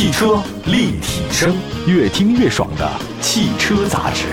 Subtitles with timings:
[0.00, 1.54] 汽车立体声，
[1.86, 4.24] 越听越爽的汽车杂志。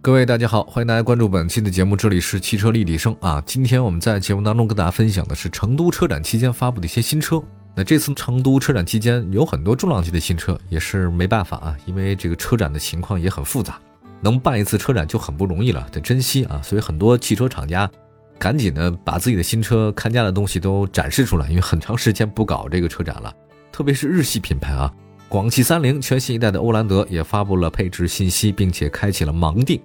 [0.00, 3.38] 各位大家好，欢迎大家关注本期的节目，这里是汽车立体声啊。
[3.44, 7.38] 今天我们在节目当中跟大家分享的是成都车展期间发布的一些新车。
[7.74, 13.78] 那这次成都车展期间有很多重量级的新车，也是没办法啊，因为这个车展的情况也很复杂，
[14.22, 16.58] 能办一次车展就很不容易了，得珍惜啊。
[16.64, 17.90] 所以很多汽车厂家
[18.38, 23.34] 赶紧的把自己的新车看家的东西都展示出来，因为很长时间不搞这个车展了，
[23.72, 24.92] 特别是日系品牌啊，
[25.28, 29.80] 广汽三菱全新一代的欧蓝德也发布了配置信息，并且开启了盲定。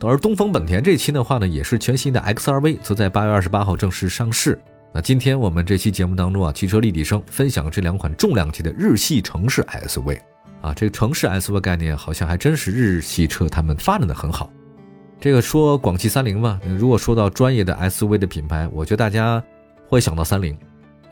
[0.00, 4.58] 而东风本田这期的话呢，也是全新的 XRV，则在八月二十八号正式上市。
[4.92, 10.18] 那今天我们这期节目当中啊，汽车立体声分享这两款重量级的日系城市 SUV
[10.60, 14.50] 啊，这个城市 SUV 概念好像还真是日系车他们发展的很好。
[15.18, 19.42] 这个说广汽三菱嘛，如果说到专业的 SUV 的品牌，我觉得大家
[19.88, 20.56] 会想到三菱。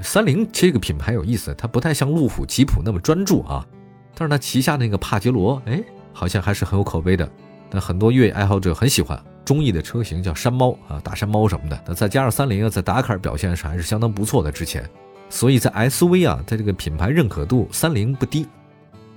[0.00, 3.66] 三菱这个品牌有意思，它不太像路虎、吉普那么专注啊，
[4.14, 7.28] 但是它旗下那个帕杰罗，哎，好像还是很有口碑的。
[7.70, 11.80] 那很多越野爱好者很喜欢中意的车型叫山猫啊，大山猫什么的。
[11.86, 14.52] 那再加上三菱啊，在达喀尔表现上还是相当不错的。
[14.52, 14.88] 之前，
[15.30, 18.46] 所以在 SUV 啊，在这个品牌认可度，三菱不低。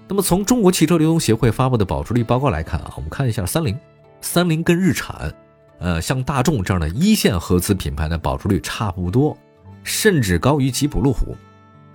[0.08, 3.78] 那么从中国汽车流通协会发布的保值率报告来看啊，我们看一下三菱，
[4.22, 5.34] 三菱跟日产，
[5.80, 9.38] 呃，像大众这样的一线合资品牌的保值率差不多，
[9.84, 11.36] 甚至高于吉普、路虎。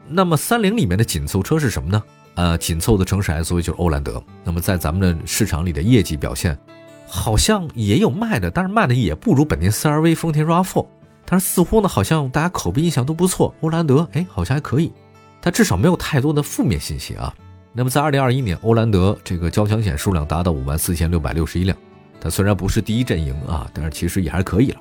[0.09, 2.03] 那么三菱里面的紧凑车是什么呢？
[2.34, 4.23] 呃，紧凑的城市 SUV 就是欧蓝德。
[4.42, 6.59] 那么在咱们的市场里的业绩表现，
[7.06, 10.86] 好像也有卖的，但是卖的也不如本田 CR-V、丰田 RAV4。
[11.25, 13.55] 但是似乎呢，好像大家口碑印象都不错。
[13.61, 14.92] 欧蓝德，哎，好像还可以，
[15.41, 17.33] 它至少没有太多的负面信息啊。
[17.73, 21.79] 那么在2021年，欧蓝德这个交强险数量达到5万4661辆。
[22.23, 24.81] 它虽然不是第一阵营啊，但是其实也还可以了。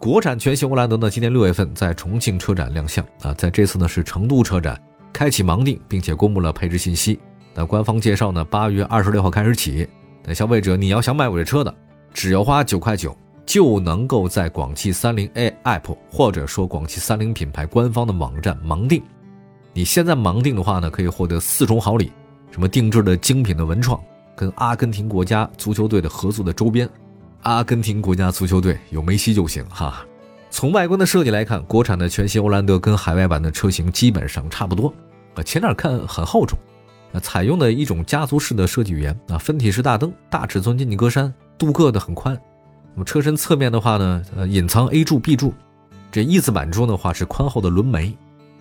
[0.00, 4.76] 国产全新欧蓝德呢，今年六月份在重庆车展亮相啊，在这次呢是成都车展。
[5.12, 7.20] 开启盲定，并且公布了配置信息。
[7.54, 9.86] 那官方介绍呢，八月二十六号开始起，
[10.24, 11.72] 那消费者你要想买我这车的，
[12.12, 19.00] 只要花九块九，就能够在广汽三菱 A App 或者说广汽三菱品牌官方的网站盲定。
[19.72, 22.10] 你现在盲定的话呢，可以获得四重好礼，
[22.50, 24.02] 什么定制的精品的文创，
[24.36, 26.88] 跟阿根廷国家足球队的合作的周边。
[27.42, 30.04] 阿根廷国家足球队有梅西就行哈。
[30.50, 34.92] 从外观的设计来看，国产的全新欧蓝德跟海外版的车型基本上差不多。
[35.34, 36.58] 啊，前脸看很厚重，
[37.12, 42.38] 啊，采用的一种家族式的设计语言啊，分体式大灯，大尺寸进气格栅，镀铬的很宽。
[42.94, 45.54] 那么车身侧面的话呢，呃，隐藏 A 柱、B 柱，
[46.10, 48.14] 这 E 字板中的话是宽厚的轮眉，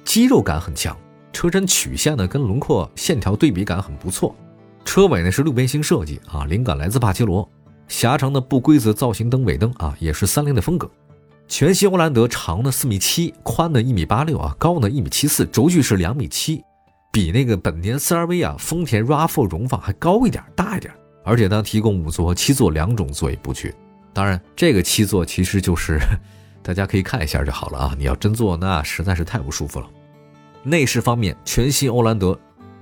[0.06, 0.98] 肌肉感很强。
[1.34, 4.34] 车身曲线呢跟轮廓线条对比感很不错。
[4.84, 7.48] 车尾呢是六边形设计啊，灵感来自帕杰罗。
[7.88, 10.90] 狭长的不规则造型灯尾灯啊，也是三菱的风格。
[11.48, 16.64] 全新欧蓝德长的四米七，宽的一米八六啊，高呢一米七四，轴距是两米七，
[17.12, 20.94] 比那个本田 CR-V 啊、丰田 RAV4 荣放还高一点，大一点。
[21.26, 23.74] 而且呢提供五座和七座两种座椅布局。
[24.14, 26.00] 当然，这个七座其实就是
[26.64, 27.96] 大家可以看一下就好了啊。
[27.98, 29.88] 你要真坐，那实在是太不舒服了。
[30.64, 32.40] 内饰方面，全新欧蓝德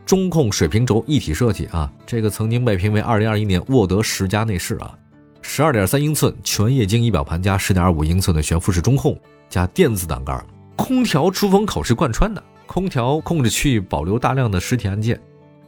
[0.10, 4.98] 中控水平轴一体设计啊，这个曾经被评为二零二一年沃德十佳内饰啊。
[5.40, 9.16] 十二点三英寸全液晶仪表盘加十点二五英寸的悬浮式中控
[9.50, 10.44] 加电子挡杆，
[10.76, 15.22] 空调出风口是贯穿的，空调控制区域保留大量的实体按键，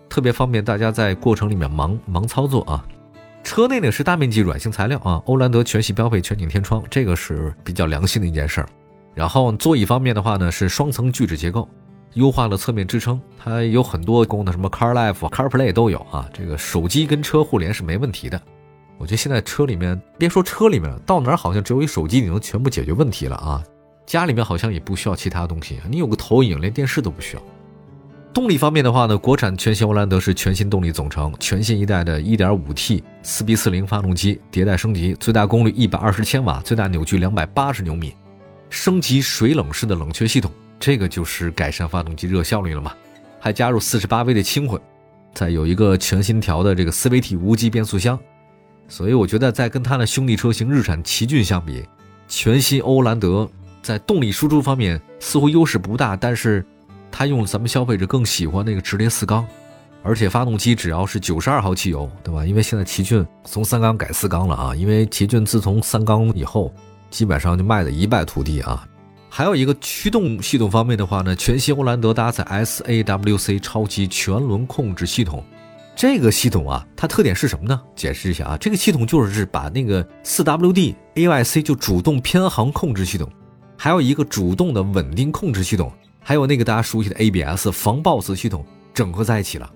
[0.09, 2.83] 特别方便大家在过程里面盲盲操作啊。
[3.43, 8.69] 车内呢是大面积软性材料啊，欧蓝德全系标配全景天窗，这个是比较良心的一件事儿。
[9.13, 11.69] 然后座椅方面的话呢是双层聚酯结构，
[12.13, 18.41] 优化了侧面支撑，它有很多功能，什么 CarLife、CarPlay 都有啊，这个手机跟车互联是没问题的。
[18.97, 23.63] 我觉得现在车里面，别说车里面了，到哪好像只有一手机，你能全部解决问题了啊！
[24.05, 27.41] 家里面好像也不需要其他东西，你有个投影，连电视都不需要。
[28.33, 38.15] 动力方面的话呢，国产全新欧蓝德是全新动力总成，全新一代的 1.5T 4B40 发动机迭代升级，最大功率120千瓦，最大扭矩280牛米，
[38.69, 40.51] 升级水冷式的冷却系统，
[40.81, 42.91] 这个就是改善发动机热效率了嘛？
[43.39, 44.81] 还加入 48V 的轻混，
[45.31, 48.19] 再有一个全新调的这个 CVT 无级变速箱。
[48.87, 51.85] 所以我觉得，在跟它的兄弟车型日产奇骏相比，
[52.27, 53.47] 全新欧蓝德
[53.83, 56.65] 在动力输出方面似乎优势不大，但是
[57.11, 59.45] 它用咱们消费者更喜欢那个直列四缸，
[60.01, 62.43] 而且发动机只要是九十二号汽油，对吧？
[62.43, 66.73] 因为现在奇骏从三缸改四缸了啊，因为奇骏自从三缸以后，
[67.11, 68.83] 基本上就卖的一败涂地啊。
[69.33, 75.41] 还有一个驱动系统方面的话呢，全新欧蓝德搭载 SAWC 超级全轮控制系统。
[75.95, 77.81] 这个系统啊，它特点是什么呢？
[77.95, 83.31] 解释一下啊，这个系统就是把那个四 WD AYC 就主动偏航控制系统，
[83.77, 85.89] 还有一个主动的稳定控制系统，
[86.21, 89.71] 还有那个大家熟悉的 ABS 防抱死系统整合在一起了。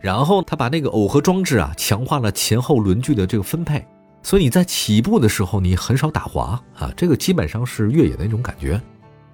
[0.00, 3.84] 然后它把那个耦合装置啊强化了前后轮距的这个分配，
[4.26, 8.82] 所以你在起步的时候你很少打滑啊，这个基本上是越野的那种感觉。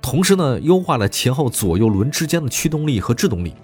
[0.02, 3.54] 同时呢，优化了前后左右轮之间的驱动力和制动力，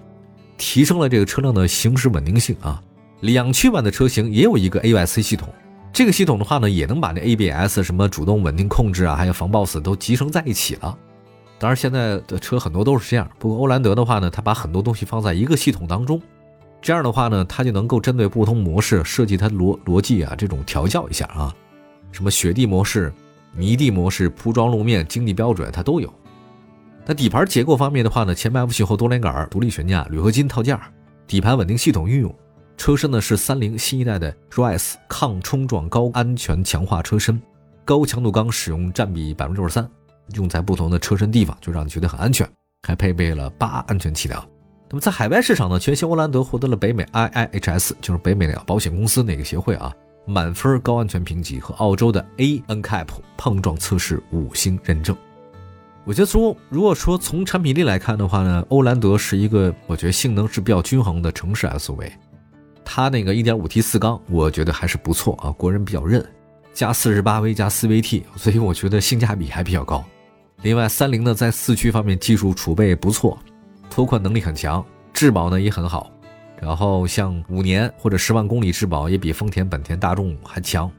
[0.56, 2.82] 提升了这个车辆的行驶稳定性啊。
[3.20, 5.46] 两驱版的车型也有一个 AYC 系统，
[5.92, 10.96] 这个系统的话呢，也能把那 ABS 什么主动稳定控制啊，还有防抱死都集成在一起了。
[11.58, 16.18] 当然现在的车很多都是这样，不过欧蓝德的话呢，它把很多东西放在一个系统当中。
[16.80, 21.54] 这样的话呢，它就能够针对不同模式设计它逻逻辑啊，这种调教一下啊，
[22.12, 23.12] 什么雪地模式、
[23.52, 26.12] 泥地模式、铺装路面、经济标准，它都有。
[27.04, 30.78] 那底盘结构方面的话呢，前麦弗逊后多连杆、独立悬架、铝合金套件，
[31.26, 32.34] 底盘稳定系统运用。
[32.76, 37.42] 车身呢是三菱新一代的 RISE 抗冲撞高安全强化车身，
[37.84, 39.90] 高强度钢使用占比百分之六十三，
[40.34, 42.48] 用在不同的车身地方就让你觉得很安全，
[42.86, 44.48] 还配备了八安全气囊。
[44.90, 49.92] 那么在海外市场呢，全新欧蓝德获得了北美 IIHS，就是北美的保险公司那个协会啊，
[50.24, 53.06] 满分高安全评级和澳洲的 ANCAP
[53.36, 55.14] 碰撞测试五星认证。
[56.04, 62.10] 我觉得从如果说从产品力来看的话呢，欧蓝德是一个我觉得性能是比较均衡的城市 SUV。
[62.82, 66.26] 它那个 1.5T 四缸，我觉得还是不错啊，国人比较认，
[66.72, 70.02] 加 48V 加 4VT，所以我觉得性价比还比较高。
[70.62, 73.38] 另外，三菱呢在四驱方面技术储备不错。
[73.90, 76.10] 脱困能力很强，质保呢也很好，
[76.60, 80.90] 然后像五年或者十万公里质保也比丰田、本田、大众还强。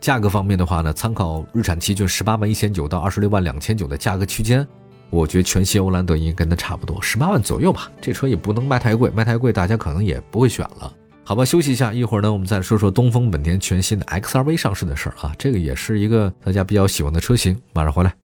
[0.00, 4.66] 价格方面的话呢，参考日产奇骏十八万一千九到二十六万两千九的价格区间，
[5.10, 7.92] 我觉得全新欧蓝德应该跟它差不多，十八万左右吧。
[8.00, 10.90] 这车也不能卖太贵，卖太贵大家可能也不会选了。
[11.22, 17.60] 好吧，休息一下，一会儿呢我们再说说东风本田全新的 XRV 上市的事儿啊，这个也是一个大家比较喜欢的车型。
[17.74, 18.14] 马上回来，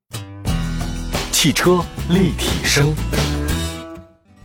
[1.31, 2.95] 汽车立体声。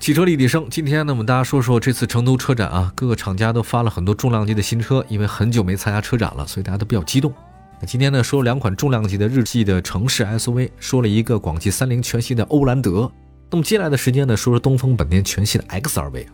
[0.01, 7.31] 汽车立体声，今天呢，我们大家说说这次成都车展啊，各个厂家都发了很多重量级的新车，因为很久没参加车展了，所以大家都比较激动。
[7.80, 13.12] 那今天呢，说两款重量级的日系的城市 SUV，说了一个广汽三菱全新的欧蓝德。
[13.51, 16.25] 那么接下来的时间呢，说说东风本田全新的 XRV。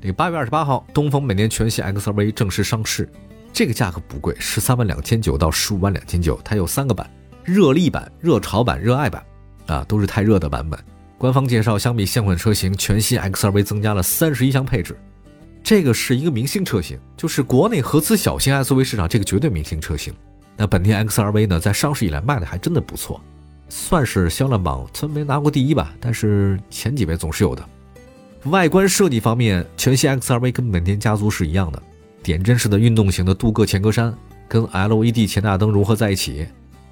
[0.00, 3.08] 这个八月二十八号，东风本田全新 XRV 正式上市，
[3.52, 7.08] 这个价格不贵，十三万两千九到十五万两千九，它有三个版：
[7.44, 9.24] 热力版、热潮版、热爱版，
[9.66, 10.76] 啊，都是太热的版本。
[11.16, 14.96] 官方介绍，相比现款车型，全新 XRV 增加了三十一项配置，
[15.62, 20.12] 这个是一个明星车型，就是国内合资小型 SUV 市场这个绝对明星车型。
[20.56, 23.20] 那本田 XRV 呢，在上市以来卖的还真的不错，
[23.68, 27.64] 算是销量榜虽然没拿过第一吧，但是前几位总是有的。
[28.44, 31.82] 外观设计方面，全新 XRV 跟本田家族是一样的，
[32.22, 34.12] 点阵式的运动型的镀铬前格栅
[34.46, 36.46] 跟 LED 前大灯融合在一起，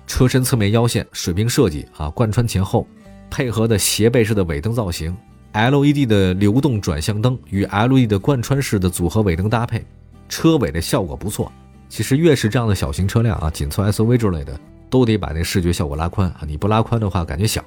[0.07, 2.87] 车身侧面腰线水平设计啊，贯穿前后。
[3.33, 5.17] 配合的斜背式的尾灯造型
[5.55, 9.83] ，LED 的流动转向灯与 LED 的贯穿式的组合尾灯搭配，
[10.29, 11.51] 车尾的效果不错。
[11.89, 16.43] 其实越是这样的小型车辆啊，紧凑 SUV 之类的，都得把那视觉效果拉宽啊。
[16.47, 17.65] 你不拉宽的话，感觉小。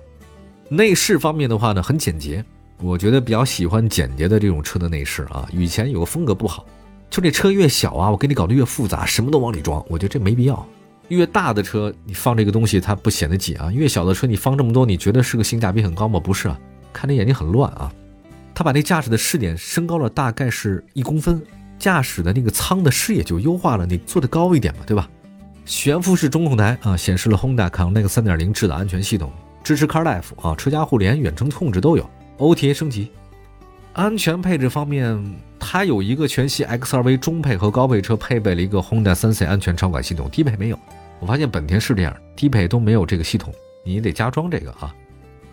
[0.69, 2.45] 内饰方面的话呢，很简洁，
[2.79, 5.49] 我觉得比较喜欢简洁的这种车的内饰啊。
[5.51, 6.63] 以前有个风格不好，
[7.09, 10.63] 就这车越小啊，我给你搞得越复杂，什么都往里装，我觉得这没必要。
[11.09, 16.19] 越大的车你放这个东西它不显得挤啊，越小的车你放这么多，你觉得是个性价比很高吗？
[16.19, 16.59] 不是啊，
[16.91, 17.91] 看着眼睛很乱啊。
[18.53, 21.41] 他把那驾驶的视点升高了大概是一公分，
[21.77, 25.09] 驾驶的那个舱的视野就优化了，你坐的高一点嘛，对吧？
[25.65, 29.31] 悬浮式中控台啊，显示了 Honda Connect 3.0智能安全系统，
[29.63, 33.11] 支持 CarLife 啊，车家互联、远程控制都有，OTA 升级。
[33.93, 35.35] 安全配置方面，
[35.75, 40.79] 它有一个全系 XRV 中配和高配车配备了一个 Honda 3C 安全超感系统，低配没有。
[41.19, 43.53] 我发现本田是这样，低配都没有这个系统，
[43.83, 44.95] 你得加装这个啊。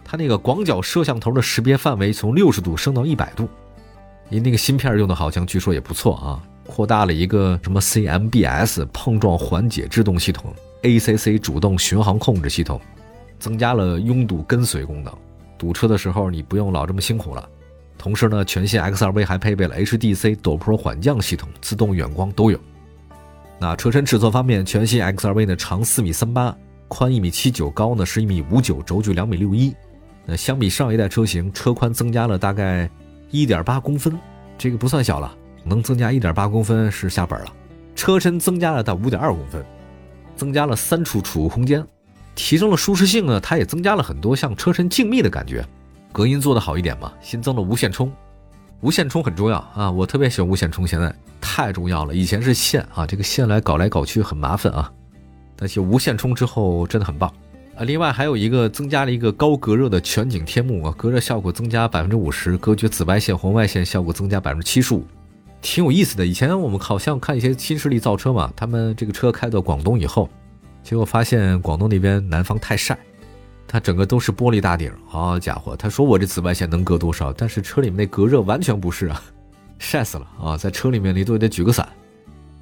[0.04, 3.48] 它那个广角摄像头的识别范围从六十度升到一百度，
[4.28, 6.40] 你那个芯片用的好像据说也不错啊。
[6.68, 12.80] 扩大了一个什么 CMBS 碰撞缓解制动系统，ACC 主动巡航控制系统，
[13.40, 15.12] 增加了拥堵跟随功能，
[15.58, 17.48] 堵车的时候你不用老这么辛苦了。
[18.02, 22.58] 同时呢，全新 XRV 还配备了 HDC 陡坡缓降系统，自动远光都有。
[23.60, 26.52] 那车身尺寸方面，全新 XRV 呢长四米三八，
[26.88, 29.72] 宽一米七九，高呢是一米五九，轴距两米六一。
[30.26, 32.90] 那相比上一代车型，车宽增加了大概
[33.30, 34.18] 一点八公分，
[34.58, 35.32] 这个不算小了，
[35.62, 37.52] 能增加一点八公分是下本了。
[37.94, 39.64] 车身增加了到五点二公分，
[40.34, 41.86] 增加了三处储物空间，
[42.34, 45.64] 提升了舒适性呢，它也增加了很多像车身静谧的感觉，
[46.12, 48.12] 隔音做得好一点嘛，新增了无线充。
[48.82, 52.14] 无线充很重要啊，我特别喜欢无线充，现在太重要了。
[52.14, 54.92] 以前是线啊，这个线来搞来搞去很麻烦啊，
[55.56, 57.32] 但是无线充之后真的很棒。
[57.76, 65.04] 啊，另外还有一个增加了一个高隔热的全景天幕啊，隔热效果增加百分之五十，隔绝紫外线、红外线效果增加百分之七十五，
[65.62, 66.26] 挺有意思的。
[66.26, 70.28] 以前我们好像看一些新势力造车嘛，他们这个车开到广东以后，
[70.82, 72.98] 结果发现广东那边南方太晒，
[73.72, 77.32] 它整个都是玻璃大顶，好家伙，他说我这紫外线能隔多少？
[77.32, 79.22] 但是车里面那隔热完全不是啊，
[79.80, 81.88] 晒死了啊，在车里面你都得举个伞，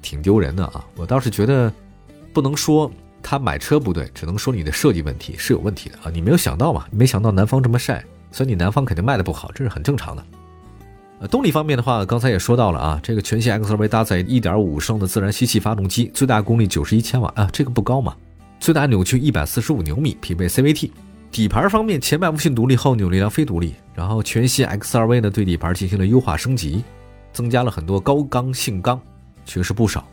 [0.01, 0.85] 挺丢人的啊。
[0.95, 1.71] 我倒是觉得
[2.33, 2.89] 不能说。
[3.23, 6.09] 他买车不对，只能说你的设计问题是有问题的啊！
[6.11, 6.87] 你没有想到嘛？
[6.89, 11.27] 没想到南方这么晒，所以你南方肯定卖的不好，这是很正常的。
[11.27, 18.15] 动力方面的话，刚才也说到了啊，这个全新 XRV 搭载1.5升的自然吸气发动机，最大功率91千瓦啊，这个不高嘛。
[18.61, 20.91] 最大扭矩145牛米，匹配 CVT。
[21.31, 23.73] 底盘方面，前麦弗逊独立，后扭力梁非独立。
[23.95, 26.83] 然后全新 XRV 呢，对底盘进行了优化升级，
[27.33, 29.01] 增加了很多高刚性钢，
[29.47, 30.07] 确实不少。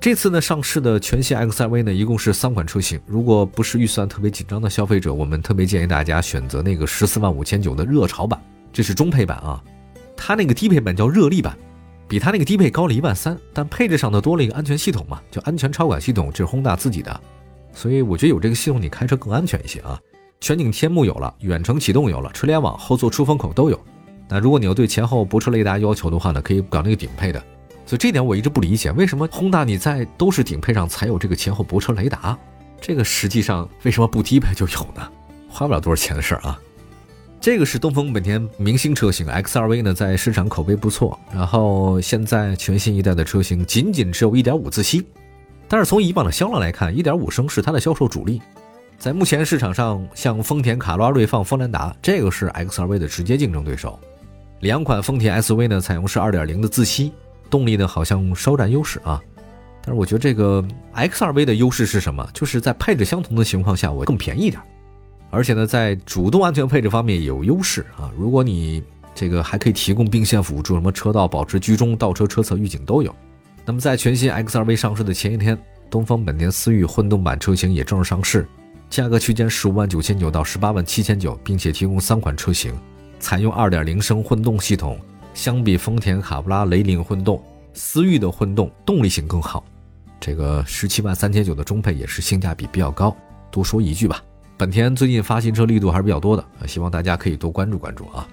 [0.00, 2.98] 这次呢上市的全新 XRV 呢，一共是三款车型。
[3.04, 8.40] 如果不是预算特别紧张的消费者，我们特别建议大家选择那个十四万五千九的热潮版，
[8.72, 9.62] 这是中配版啊。
[10.16, 11.54] 它那个低配版叫热力版，
[12.08, 17.20] 比它那个低配高了一万三，但配置上呢多了一个安全系统嘛，叫安全超感系统，这是宏大自己的，
[17.74, 19.98] 所以我觉得有这个系统你开车更安全一些啊。
[20.40, 23.80] 全景天幕有了，远程启动有了，车联网、后座出风口都有。
[24.28, 27.42] 那如果你要对前后泊车雷达要求的话呢，可以搞那个顶配的。
[27.86, 32.36] 所以这点我一直不理解，为什么宏大你在都是顶配上才有这个前后泊车雷达？
[32.80, 35.08] 这个实际上为什么不低配就有呢？
[35.48, 36.58] 花不了多少钱的事儿啊。
[37.40, 41.18] 这个是东风本田明星车型 XRV 呢，在市场口碑不错。
[41.32, 45.04] 然后现在全新一代的车型仅仅只有一点五自吸，
[45.72, 48.42] 但是从以往的销量来看，一点五升是它的销售主力。
[48.98, 53.98] 在目前市场上，像丰田卡罗拉、锐放、锋兰达，这个是 XRV 的直接竞争对手。
[54.60, 57.10] 两款丰田 SV 呢，采用是二点零的自吸。
[57.48, 59.18] 动力呢好像稍占优势啊，
[59.82, 60.62] 但是我觉得这个
[60.94, 62.28] XRV 的优势是什么？
[62.34, 64.60] 就是在配置相同的情况下，我更便宜点，
[65.30, 68.12] 而且呢，在主动安全配置方面也有优势啊。
[68.14, 68.82] 如果你
[69.14, 73.14] 这个还可以提供并线辅助，什么车道保持居中、倒车车侧预警都有。
[73.64, 75.56] 那么在全新 XRV 上市的前一天，
[75.88, 78.46] 东风本田思域混动版车型也正式上市，
[78.90, 82.74] 价格区间十五万九千九到十八万七千九，并且提供三款车型，
[83.20, 84.98] 采用二点零升混动系统。
[85.32, 87.42] 相比丰田卡布拉、雷凌混动，
[87.72, 89.64] 思域的混动动力性更好。
[90.20, 93.16] 这个十七万三千九的中配也是性价比比较高。
[93.50, 94.22] 多说一句吧，
[94.58, 98.28] 本田最近发新车力度还是比较多的，希望大家可以多关注关注啊！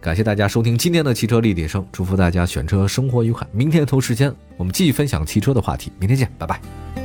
[0.00, 3.46] 感谢大家收听今天的汽车立体声，祝福大家选车生活愉快。
[3.52, 6.97] 明天同时间我们继续分享汽车的话题，明天见，拜拜。